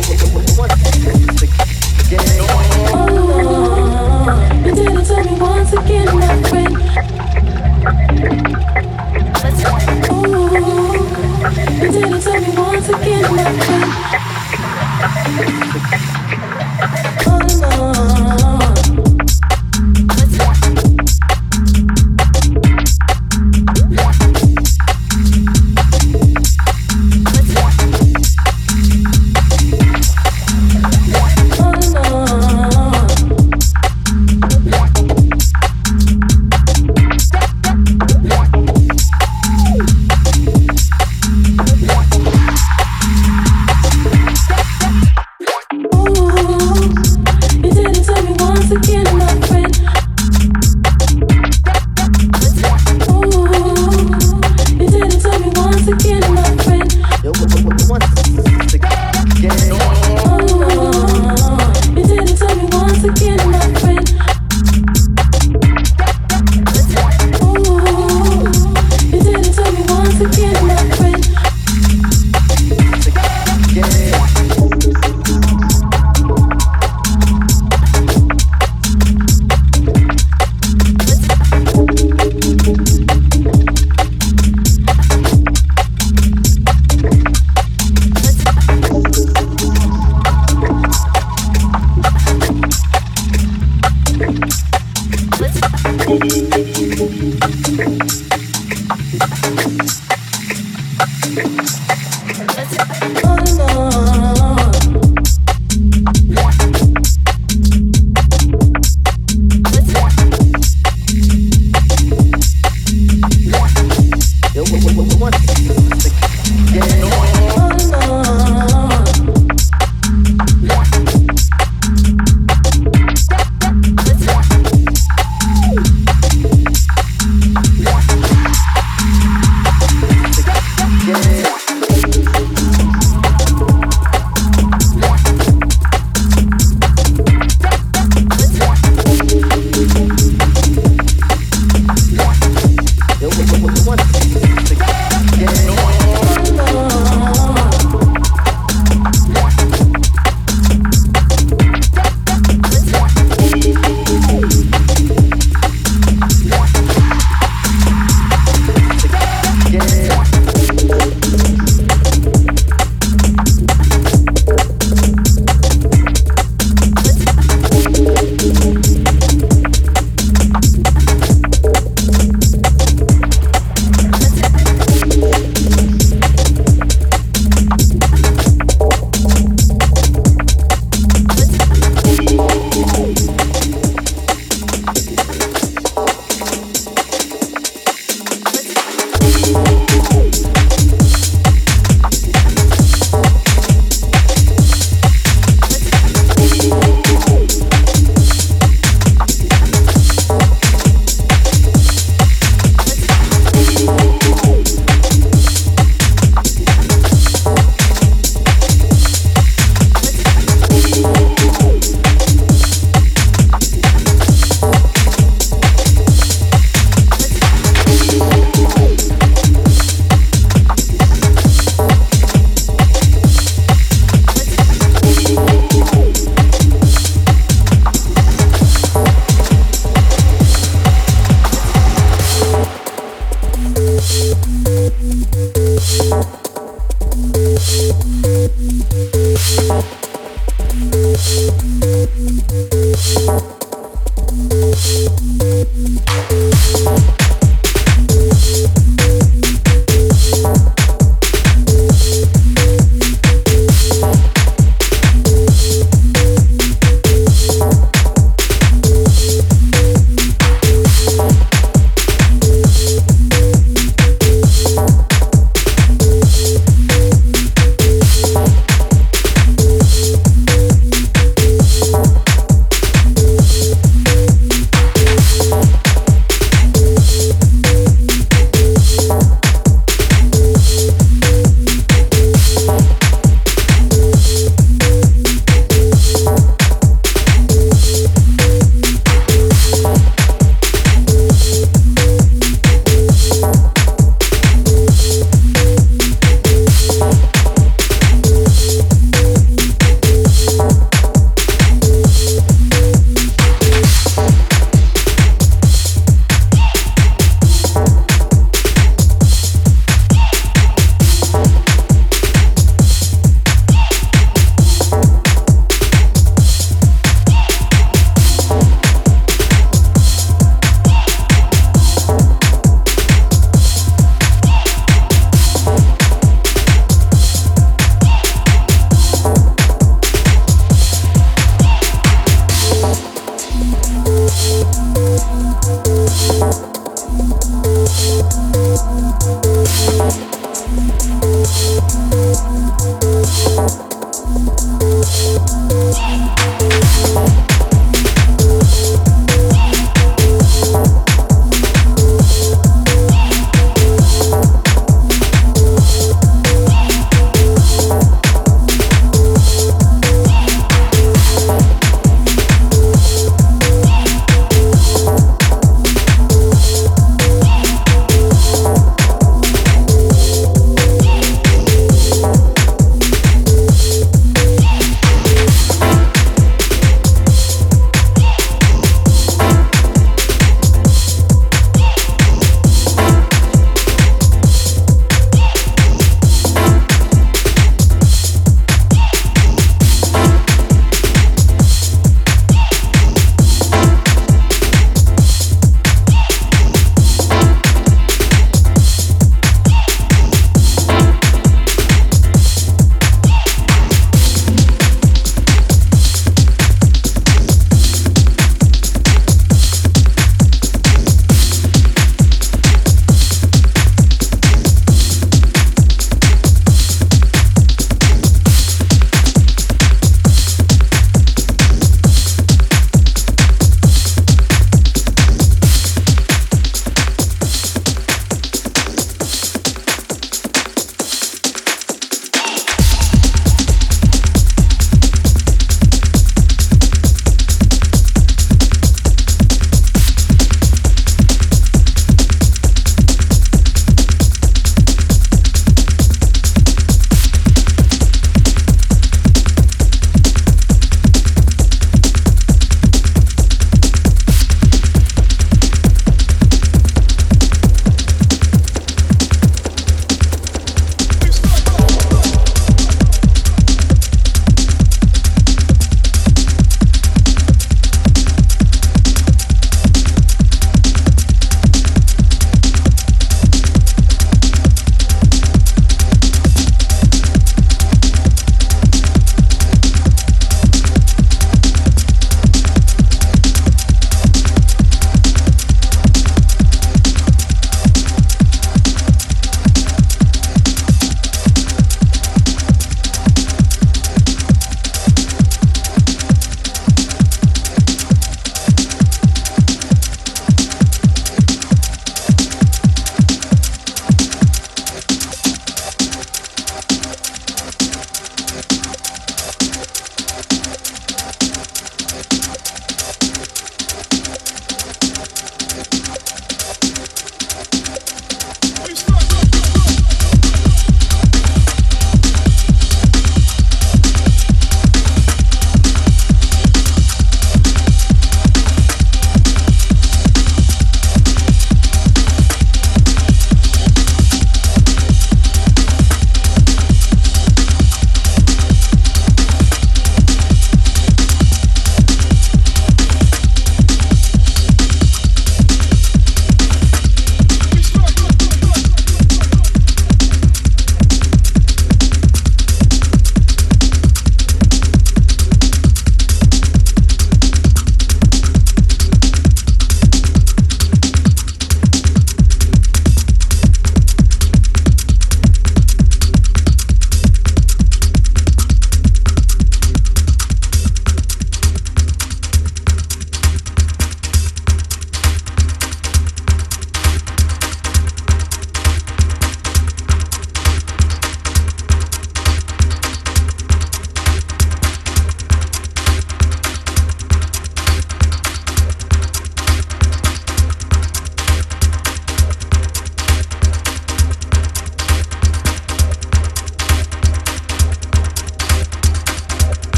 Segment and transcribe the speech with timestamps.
[0.00, 0.89] what, what, what, what,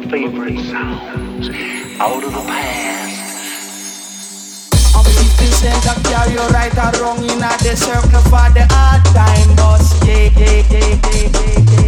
[0.00, 1.48] your favorite sounds
[1.98, 3.16] out of the past.
[4.94, 9.56] I'm says I carry you right or wrong in a circle for the hard time,
[9.56, 10.06] boss.
[10.06, 11.87] Yeah, yeah, yeah, yeah, yeah, yeah.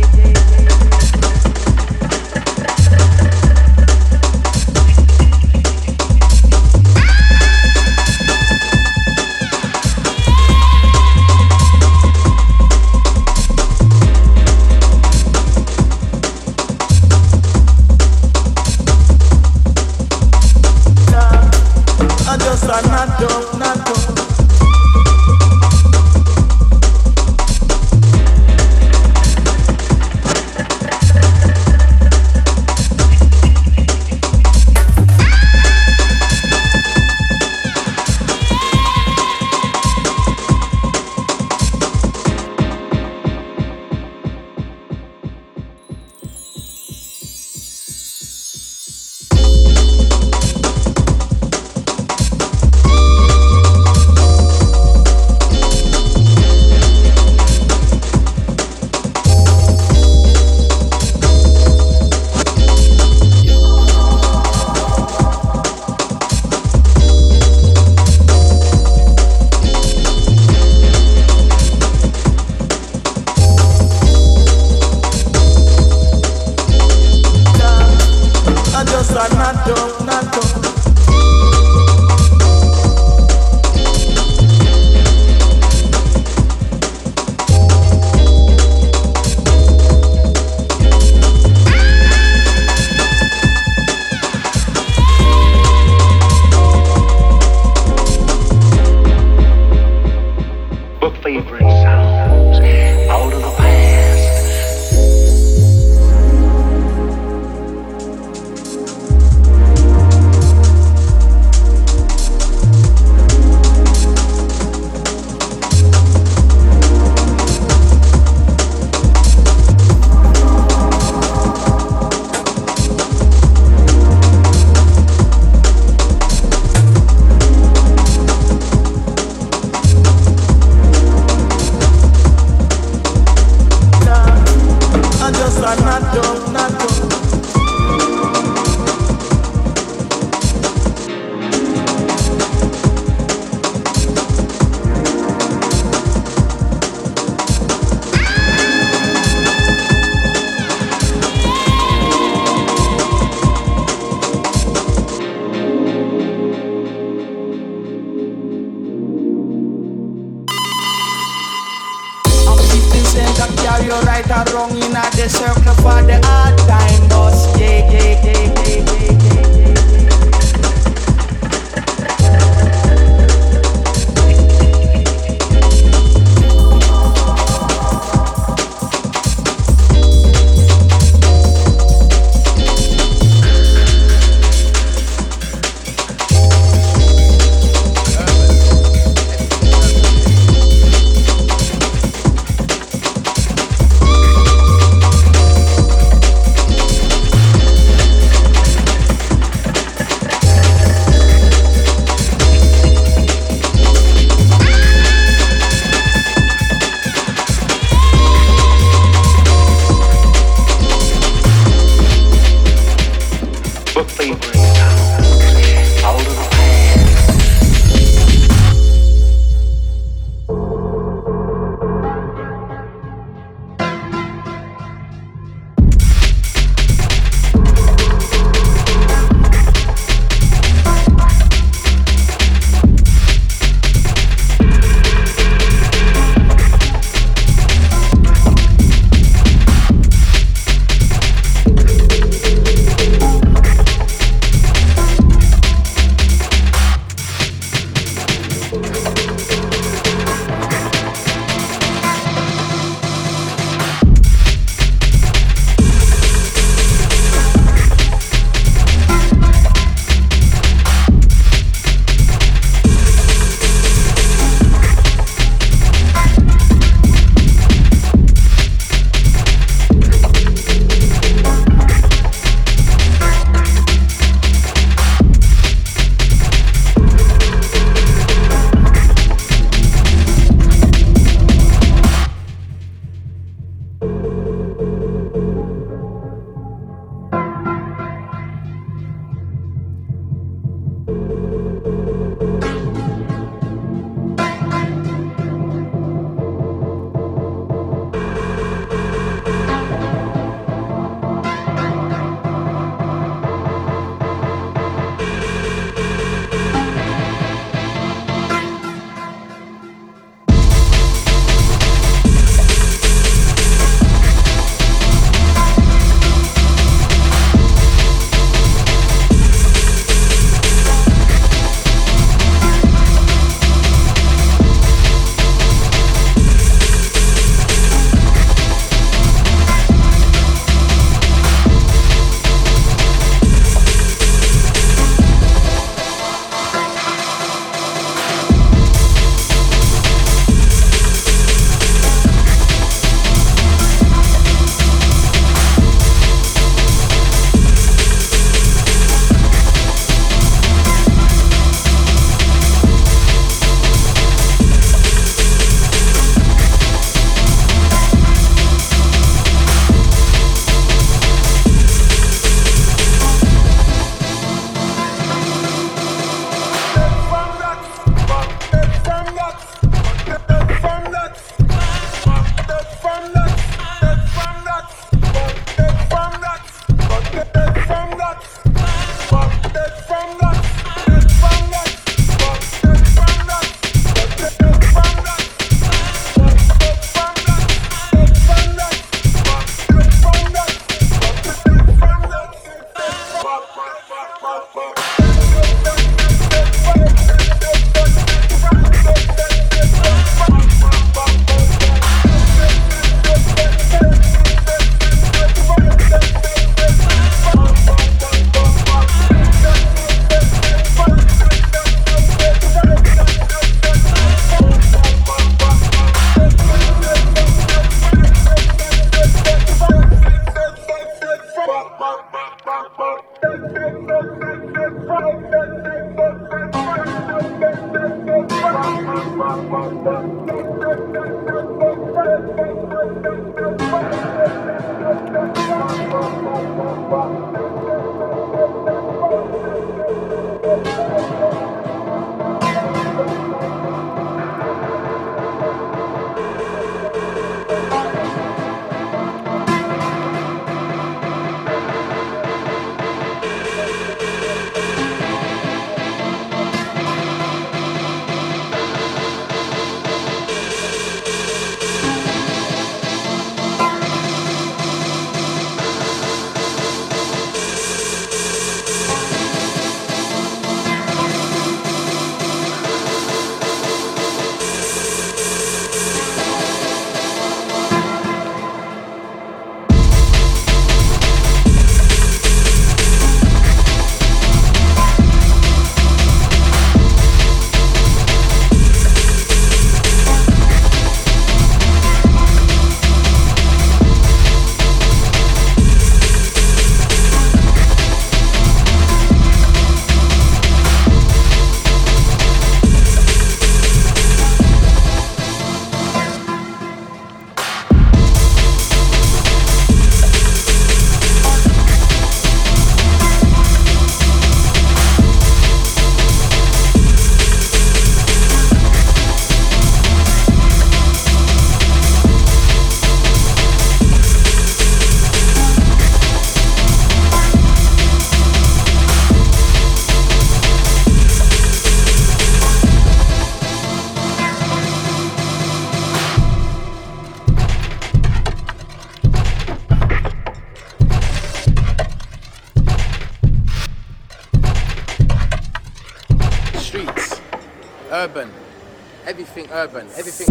[549.80, 550.49] Urban, everything